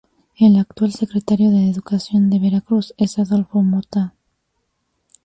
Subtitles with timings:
[0.35, 4.15] El actual secretario de Educación de Veracruz es Adolfo Mota.